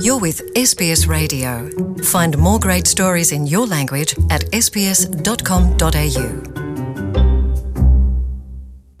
[0.00, 1.68] You're with SBS Radio.
[2.02, 5.82] Find more great stories in your language at sbs.com.au.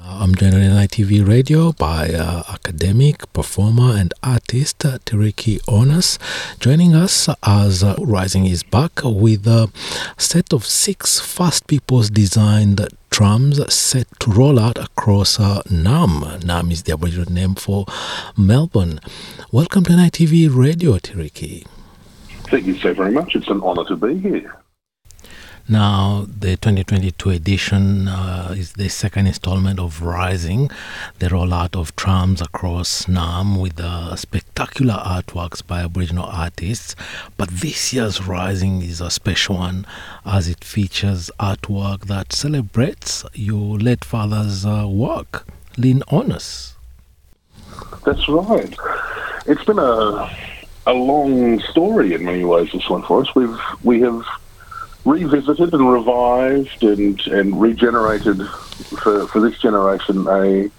[0.00, 6.18] I'm on NITV Radio by uh, academic, performer, and artist uh, Tiriki Onus,
[6.60, 9.70] joining us as uh, Rising is back with a
[10.18, 16.40] set of six First Peoples designed trams set to roll out across uh, Naarm.
[16.40, 17.84] Naarm is the Aboriginal name for
[18.38, 19.00] Melbourne.
[19.52, 21.66] Welcome to NITV Radio, Tiriki.
[22.50, 23.36] Thank you so very much.
[23.36, 24.56] It's an honour to be here.
[25.68, 30.70] Now, the 2022 edition uh, is the second installment of Rising,
[31.20, 36.96] the rollout of trams across Naarm with uh, spectacular artworks by Aboriginal artists.
[37.36, 39.86] But this year's Rising is a special one
[40.26, 45.46] as it features artwork that celebrates your late father's uh, work.
[45.78, 46.74] Lin Onus.
[48.04, 48.76] That's right.
[49.46, 50.28] It's been a
[50.86, 52.72] a long story in many ways.
[52.72, 53.34] This one for us.
[53.34, 54.24] We've we have
[55.04, 58.46] revisited and revived and, and regenerated
[59.02, 60.70] for, for this generation a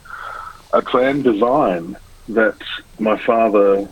[0.74, 1.96] a tram design
[2.30, 2.58] that
[3.00, 3.88] my father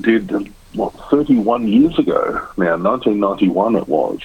[0.00, 4.20] did what 31 years ago now 1991 it was.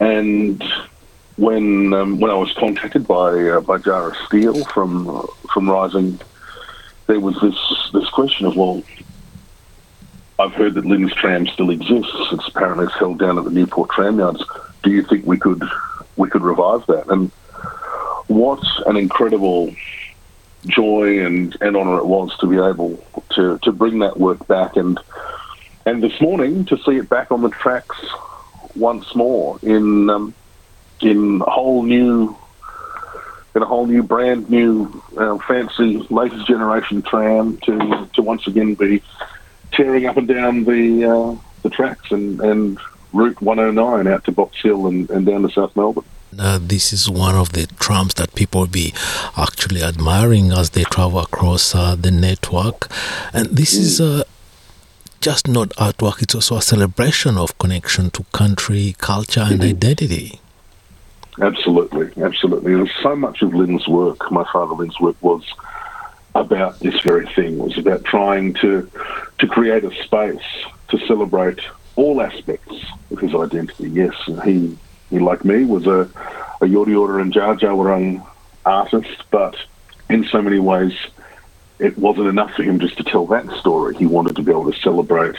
[0.00, 0.62] And
[1.36, 6.20] when um, when I was contacted by uh, by Jara Steele from from Rising
[7.06, 8.82] there was this this question of well
[10.38, 12.12] I've heard that Lin's tram still exists.
[12.32, 14.44] It's apparently it's held down at the Newport tram yards.
[14.84, 15.62] Do you think we could
[16.16, 17.08] we could revive that?
[17.08, 17.30] And
[18.28, 19.74] what an incredible
[20.66, 24.76] joy and, and honour it was to be able to, to bring that work back
[24.76, 24.98] and
[25.86, 27.96] and this morning to see it back on the tracks
[28.76, 30.34] once more in um,
[31.00, 32.36] in a whole new
[33.54, 38.74] in a whole new brand new uh, fancy latest generation tram to to once again
[38.74, 39.02] be
[39.78, 42.78] tearing up and down the uh, the tracks and, and
[43.12, 46.04] Route 109 out to Box Hill and, and down to South Melbourne.
[46.38, 48.92] Uh, this is one of the trams that people will be
[49.36, 52.88] actually admiring as they travel across uh, the network.
[53.32, 53.80] And this mm.
[53.80, 54.24] is uh,
[55.20, 59.70] just not artwork, it's also a celebration of connection to country, culture, and mm-hmm.
[59.70, 60.40] identity.
[61.40, 62.74] Absolutely, absolutely.
[62.74, 65.44] There's so much of Lin's work, my father Lin's work, was
[66.34, 67.58] about this very thing.
[67.58, 68.90] It was about trying to
[69.38, 70.42] to create a space
[70.88, 71.60] to celebrate
[71.96, 72.74] all aspects
[73.10, 73.90] of his identity.
[73.90, 74.76] Yes, he,
[75.10, 76.00] he like me, was a,
[76.60, 78.26] a Yorta Yorta and Dja Wurrung
[78.64, 79.56] artist, but
[80.08, 80.92] in so many ways,
[81.78, 83.96] it wasn't enough for him just to tell that story.
[83.96, 85.36] He wanted to be able to celebrate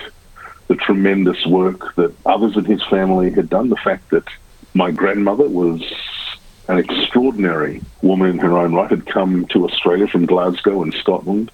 [0.68, 3.70] the tremendous work that others in his family had done.
[3.70, 4.26] The fact that
[4.74, 5.81] my grandmother was
[6.68, 11.52] an extraordinary woman in her own right, had come to Australia from Glasgow in Scotland,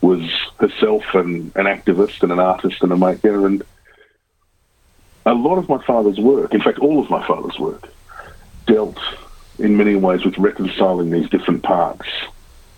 [0.00, 0.22] was
[0.58, 3.46] herself an, activist and an artist and a maker.
[3.46, 3.62] And
[5.26, 7.88] a lot of my father's work, in fact, all of my father's work,
[8.66, 8.98] dealt
[9.58, 12.08] in many ways with reconciling these different parts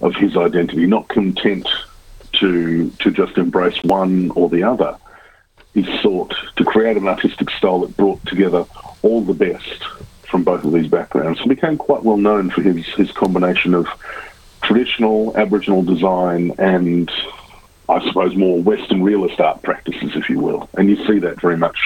[0.01, 1.69] of his identity, not content
[2.33, 4.97] to to just embrace one or the other.
[5.75, 8.67] He sought to create an artistic style that brought together
[9.03, 9.85] all the best
[10.29, 11.41] from both of these backgrounds.
[11.41, 13.87] He became quite well known for his, his combination of
[14.63, 17.11] traditional Aboriginal design and,
[17.89, 20.69] I suppose, more Western realist art practices, if you will.
[20.75, 21.79] And you see that very much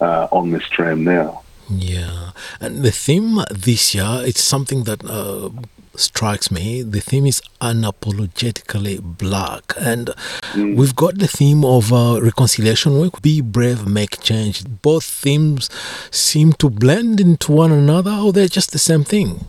[0.00, 1.42] uh, on this tram now.
[1.70, 5.50] Yeah, and the theme this year it's something that uh,
[5.96, 6.82] strikes me.
[6.82, 10.10] The theme is unapologetically black, and
[10.52, 10.76] mm.
[10.76, 13.20] we've got the theme of uh, reconciliation work.
[13.20, 14.64] Be brave, make change.
[14.80, 15.68] Both themes
[16.10, 19.44] seem to blend into one another, or they're just the same thing.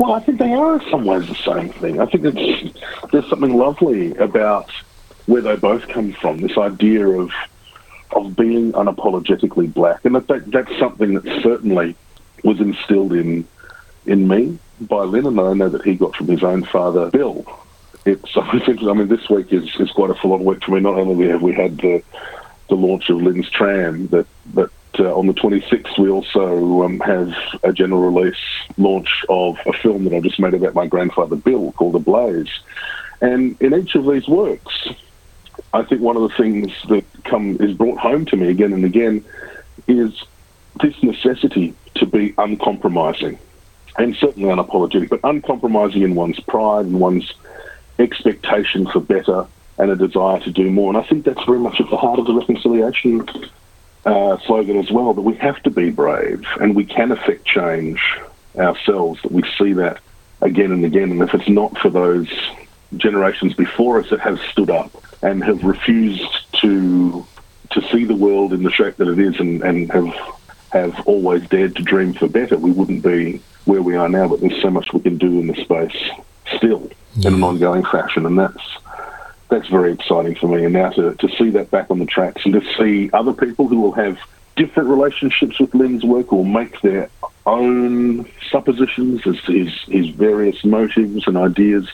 [0.00, 2.00] Well, I think they are in some ways the same thing.
[2.00, 2.80] I think it's,
[3.12, 4.70] there's something lovely about
[5.26, 6.38] where they both come from.
[6.38, 7.30] This idea of
[8.12, 11.94] of being unapologetically black, and that, that that's something that certainly
[12.42, 13.46] was instilled in
[14.06, 17.44] in me by Lin, and I know that he got from his own father, Bill.
[18.06, 18.34] It's.
[18.34, 20.80] I mean, this week is, is quite a full-on week for me.
[20.80, 22.02] Not only have we had the
[22.70, 27.32] the launch of Lin's Tram, but but uh, on the 26th we also um, have
[27.62, 28.36] a general release
[28.76, 32.50] launch of a film that I just made about my grandfather Bill called Ablaze.
[33.20, 34.88] And in each of these works,
[35.72, 38.84] I think one of the things that come is brought home to me again and
[38.84, 39.24] again
[39.86, 40.24] is
[40.80, 43.38] this necessity to be uncompromising
[43.98, 47.34] and certainly unapologetic, but uncompromising in one's pride and one's
[47.98, 49.46] expectation for better
[49.78, 50.90] and a desire to do more.
[50.90, 53.28] And I think that's very much at the heart of the reconciliation
[54.04, 58.00] uh, slogan as well, that we have to be brave and we can affect change
[58.56, 60.00] ourselves, that we see that
[60.40, 61.10] again and again.
[61.10, 62.28] And if it's not for those
[62.96, 64.90] generations before us that have stood up
[65.22, 67.26] and have refused to
[67.70, 70.12] to see the world in the shape that it is and, and have
[70.72, 74.28] have always dared to dream for better, we wouldn't be where we are now.
[74.28, 75.96] But there's so much we can do in this space
[76.56, 77.28] still yeah.
[77.28, 78.62] in an ongoing fashion, and that's
[79.50, 80.64] that's very exciting for me.
[80.64, 83.68] And now to, to see that back on the tracks and to see other people
[83.68, 84.18] who will have
[84.56, 87.10] different relationships with Lin's work or make their
[87.46, 91.90] own suppositions as to his, his various motives and ideas.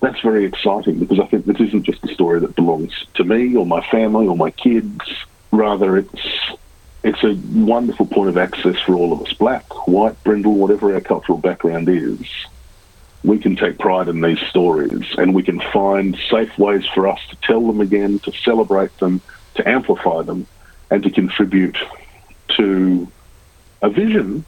[0.00, 3.56] That's very exciting because I think this isn't just a story that belongs to me
[3.56, 5.00] or my family or my kids.
[5.50, 6.56] Rather, it's
[7.04, 11.00] it's a wonderful point of access for all of us, black, white, brindle, whatever our
[11.00, 12.20] cultural background is.
[13.24, 17.20] We can take pride in these stories and we can find safe ways for us
[17.30, 19.20] to tell them again, to celebrate them,
[19.54, 20.46] to amplify them,
[20.90, 21.76] and to contribute
[22.56, 23.10] to
[23.82, 24.44] a vision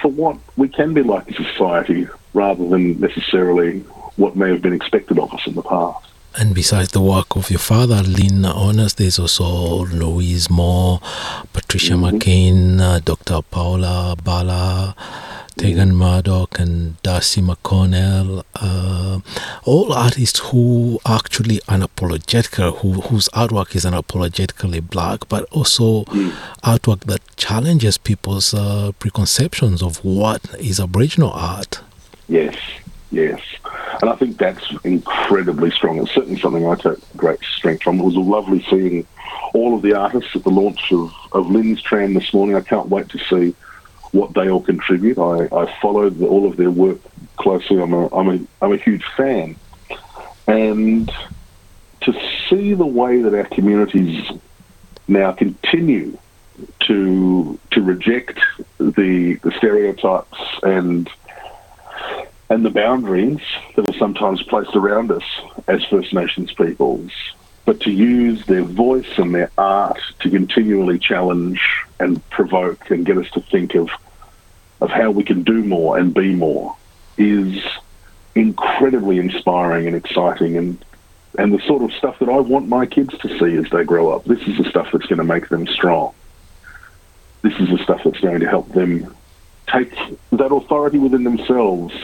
[0.00, 3.80] for what we can be like as a society rather than necessarily
[4.16, 6.08] what may have been expected of us in the past.
[6.38, 11.00] And besides the work of your father, Lin Onus, there's also Louise Moore,
[11.52, 12.16] Patricia mm-hmm.
[12.16, 13.42] McCain, uh, Dr.
[13.42, 14.94] Paola Balla,
[15.56, 19.20] Tegan Murdoch and Darcy McConnell, uh,
[19.64, 26.04] all artists who actually unapologetic, who, whose artwork is unapologetically black, but also
[26.64, 31.80] artwork that challenges people's uh, preconceptions of what is Aboriginal art.
[32.28, 32.56] Yes,
[33.10, 33.40] yes.
[34.00, 35.98] And I think that's incredibly strong.
[36.02, 38.00] It's certainly something I took great strength from.
[38.00, 39.06] It was lovely seeing
[39.54, 42.56] all of the artists at the launch of, of Lin's Tram this morning.
[42.56, 43.54] I can't wait to see
[44.12, 45.18] what they all contribute.
[45.18, 46.98] I, I followed the, all of their work
[47.36, 47.80] closely.
[47.80, 49.56] I'm a, I'm, a, I'm a huge fan.
[50.46, 51.10] And
[52.02, 52.12] to
[52.48, 54.30] see the way that our communities
[55.08, 56.18] now continue
[56.80, 58.38] to to reject
[58.78, 61.08] the, the stereotypes and
[62.50, 63.40] and the boundaries
[63.76, 65.22] that are sometimes placed around us
[65.66, 67.10] as First Nations peoples,
[67.64, 71.60] but to use their voice and their art to continually challenge
[72.00, 73.88] and provoke and get us to think of
[74.80, 76.76] of how we can do more and be more
[77.16, 77.62] is
[78.34, 80.84] incredibly inspiring and exciting and
[81.38, 84.10] and the sort of stuff that I want my kids to see as they grow
[84.10, 84.24] up.
[84.24, 86.12] This is the stuff that's going to make them strong.
[87.40, 89.14] This is the stuff that's going to help them
[89.72, 89.94] take
[90.32, 91.94] that authority within themselves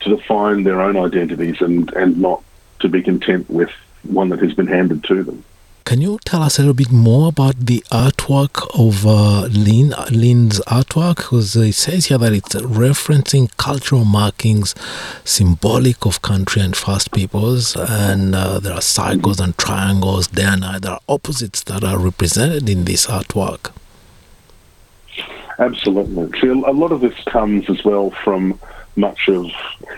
[0.00, 2.42] to define their own identities and, and not
[2.80, 3.70] to be content with
[4.10, 5.44] one that has been handed to them.
[5.86, 10.58] Can you tell us a little bit more about the artwork of uh, Lin, Lin's
[10.62, 11.18] artwork?
[11.18, 14.74] Because it says here that it's referencing cultural markings
[15.22, 20.64] symbolic of country and First Peoples, and uh, there are cycles and triangles, day and.
[20.64, 23.70] There are opposites that are represented in this artwork.
[25.60, 26.36] Absolutely.
[26.40, 28.58] See, a lot of this comes as well from
[28.96, 29.46] much of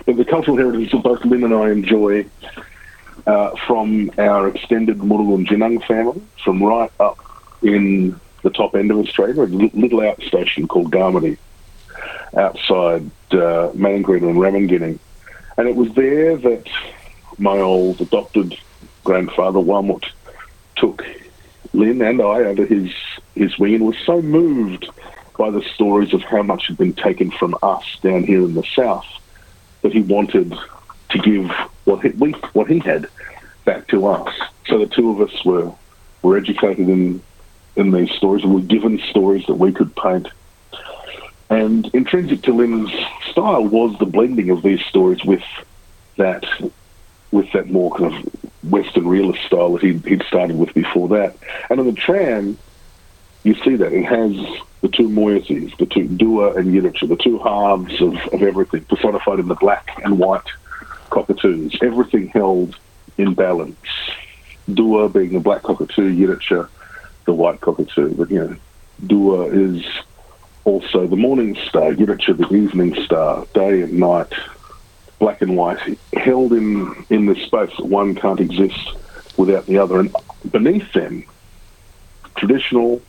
[0.04, 2.26] the cultural heritage that both Lin and I enjoy
[3.28, 7.18] uh, from our extended Murugul Jinang family, from right up
[7.60, 11.36] in the top end of Australia, a little outstation called Garmedi,
[12.34, 14.98] outside uh, Maningrida and Ramingining.
[15.58, 16.66] And it was there that
[17.36, 18.56] my old adopted
[19.04, 20.04] grandfather, Wamut,
[20.76, 21.04] took
[21.74, 22.90] Lin and I under his,
[23.34, 24.88] his wing and was so moved
[25.36, 28.64] by the stories of how much had been taken from us down here in the
[28.74, 29.06] south
[29.82, 30.54] that he wanted
[31.10, 31.50] to give
[31.88, 33.08] what he, we, what he had
[33.64, 34.32] back to us.
[34.66, 35.72] So the two of us were
[36.22, 37.22] were educated in
[37.76, 40.28] in these stories and were given stories that we could paint.
[41.48, 42.90] And intrinsic to Lin's
[43.30, 45.44] style was the blending of these stories with
[46.16, 46.44] that
[47.30, 51.36] with that more kind of Western realist style that he'd, he'd started with before that.
[51.70, 52.58] And on the tram,
[53.44, 54.32] you see that it has
[54.80, 59.38] the two moieties, the two Dua and Yirritja, the two halves of, of everything, personified
[59.38, 60.48] in the black and white
[61.10, 62.76] cockatoos, everything held
[63.16, 63.76] in balance.
[64.72, 66.68] Dua being the black cockatoo, Yirritja
[67.24, 68.14] the white cockatoo.
[68.14, 68.56] But, you know,
[69.06, 69.84] Dua is
[70.64, 74.32] also the morning star, Yirritja the evening star, day and night,
[75.18, 78.92] black and white, held in, in this space that one can't exist
[79.36, 80.00] without the other.
[80.00, 80.14] And
[80.50, 81.24] beneath them,
[82.36, 83.00] traditional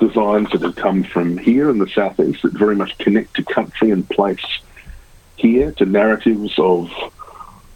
[0.00, 3.90] designs that have come from here in the southeast that very much connect to country
[3.90, 4.44] and place
[5.36, 6.90] here, to narratives of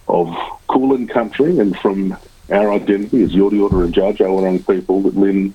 [0.09, 0.35] of
[0.69, 2.17] Kulin country and from
[2.51, 5.55] our identity as Yorta Yorta and Wurrung people that Lin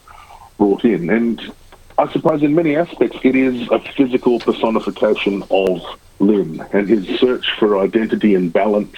[0.58, 1.10] brought in.
[1.10, 1.41] And
[1.98, 5.84] I suppose in many aspects it is a physical personification of
[6.20, 8.96] Lin and his search for identity and balance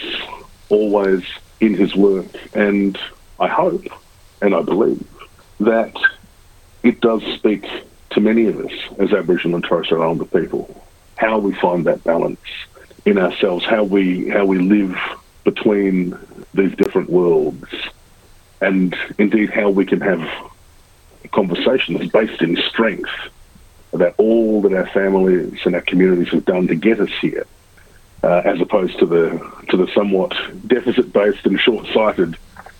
[0.69, 1.23] always
[1.59, 2.25] in his work.
[2.55, 2.97] And
[3.39, 3.85] I hope
[4.41, 5.07] and I believe
[5.59, 5.95] that
[6.83, 7.65] it does speak
[8.11, 10.83] to many of us as Aboriginal and Torres Strait Islander people,
[11.17, 12.39] how we find that balance
[13.05, 14.95] in ourselves, how we how we live
[15.43, 16.17] between
[16.53, 17.65] these different worlds
[18.61, 20.27] and indeed how we can have
[21.31, 23.09] conversations based in strength
[23.91, 27.45] about all that our families and our communities have done to get us here,
[28.23, 29.29] uh, as opposed to the
[29.69, 30.33] to the somewhat
[30.65, 32.37] deficit-based and short-sighted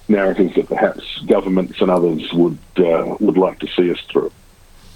[0.07, 4.31] narratives that perhaps governments and others would uh, would like to see us through.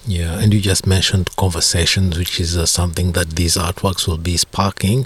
[0.07, 4.37] Yeah, and you just mentioned conversations, which is uh, something that these artworks will be
[4.37, 5.05] sparking.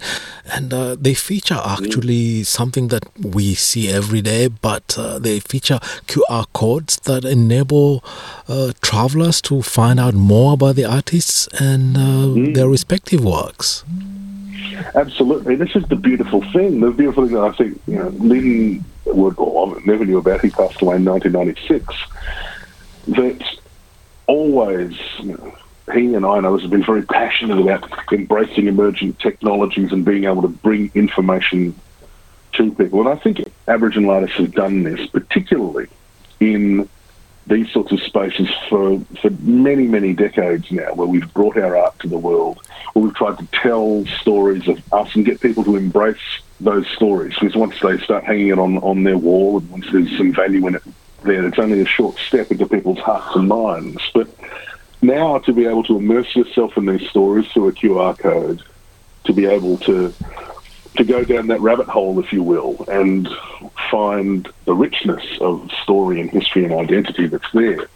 [0.53, 5.79] And uh, they feature actually something that we see every day, but uh, they feature
[6.05, 8.03] QR codes that enable
[8.47, 12.53] uh, travelers to find out more about the artists and mm.
[12.53, 13.83] their respective works.
[14.93, 15.55] Absolutely.
[15.55, 16.79] This is the beautiful thing.
[16.79, 20.41] The beautiful thing that I think, you know, Lin would, or I never knew about,
[20.41, 21.91] he passed away in 1996,
[23.07, 23.57] that
[24.31, 25.53] always, you know,
[25.93, 30.23] he and I and others have been very passionate about embracing emerging technologies and being
[30.23, 31.75] able to bring information
[32.53, 33.01] to people.
[33.01, 35.87] And I think Aboriginal artists have done this, particularly
[36.39, 36.87] in
[37.47, 41.99] these sorts of spaces for, for many, many decades now, where we've brought our art
[41.99, 42.59] to the world,
[42.93, 47.33] where we've tried to tell stories of us and get people to embrace those stories.
[47.37, 50.65] Because once they start hanging it on, on their wall, and once there's some value
[50.67, 50.83] in it
[51.23, 51.45] there.
[51.45, 54.01] It's only a short step into people's hearts and minds.
[54.13, 54.27] But
[55.01, 58.61] now to be able to immerse yourself in these stories through a QR code,
[59.25, 60.13] to be able to
[60.97, 63.29] to go down that rabbit hole, if you will, and
[63.89, 67.87] find the richness of story and history and identity that's there.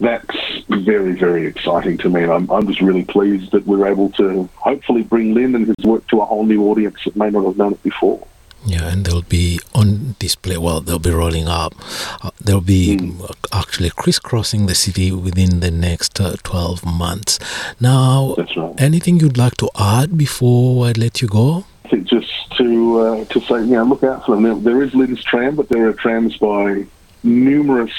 [0.00, 2.22] That's very, very exciting to me.
[2.22, 5.84] And I'm, I'm just really pleased that we're able to hopefully bring Lin and his
[5.84, 8.26] work to a whole new audience that may not have known it before.
[8.64, 10.56] Yeah, and they'll be on display.
[10.56, 11.74] Well, they'll be rolling up.
[12.22, 13.34] Uh, they'll be mm.
[13.52, 17.38] actually crisscrossing the city within the next uh, 12 months.
[17.80, 18.74] Now, right.
[18.78, 21.64] anything you'd like to add before I let you go?
[21.84, 24.44] I think just to uh, to say, know, look out for them.
[24.44, 26.86] There, there is Lin's Tram, but there are trams by
[27.24, 27.92] numerous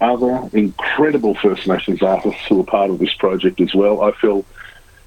[0.00, 4.02] other incredible First Nations artists who are part of this project as well.
[4.02, 4.44] I feel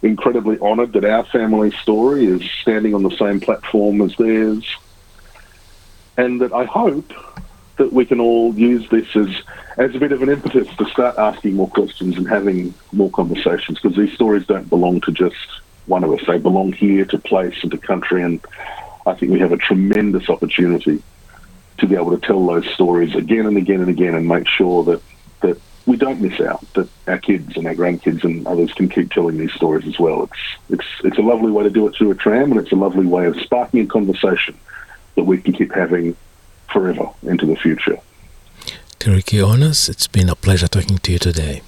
[0.01, 4.65] incredibly honoured that our family story is standing on the same platform as theirs
[6.17, 7.11] and that I hope
[7.77, 9.29] that we can all use this as
[9.77, 13.79] as a bit of an impetus to start asking more questions and having more conversations
[13.79, 15.35] because these stories don't belong to just
[15.87, 16.21] one of us.
[16.27, 18.39] They belong here to place and to country, and
[19.05, 21.01] I think we have a tremendous opportunity
[21.79, 24.83] to be able to tell those stories again and again and again, and make sure
[24.83, 25.01] that
[25.41, 26.63] that we don't miss out.
[26.75, 30.23] That our kids and our grandkids and others can keep telling these stories as well.
[30.23, 30.39] It's
[30.69, 33.07] it's it's a lovely way to do it through a tram, and it's a lovely
[33.07, 34.55] way of sparking a conversation
[35.15, 36.15] that we can keep having
[36.71, 37.97] forever into the future.
[38.99, 41.61] Tiriki Onus, it's been a pleasure talking to you today.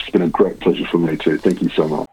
[0.00, 1.38] It's been a great pleasure for me too.
[1.38, 2.08] Thank you so much.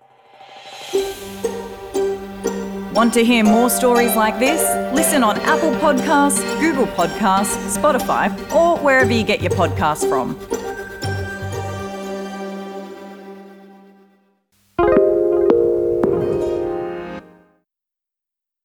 [2.94, 4.62] Want to hear more stories like this?
[4.94, 10.38] Listen on Apple Podcasts, Google Podcasts, Spotify, or wherever you get your podcasts from.